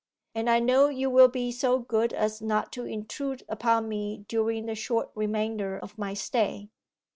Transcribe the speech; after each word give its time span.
'And 0.33 0.49
I 0.49 0.57
know 0.59 0.87
you 0.89 1.11
will 1.11 1.27
be 1.27 1.51
so 1.51 1.77
good 1.77 2.11
as 2.11 2.41
not 2.41 2.71
to 2.71 2.85
intrude 2.85 3.43
upon 3.47 3.87
me 3.87 4.25
during 4.27 4.65
the 4.65 4.73
short 4.73 5.11
remainder 5.13 5.77
of 5.77 5.95
my 5.99 6.15
stay? 6.15 6.71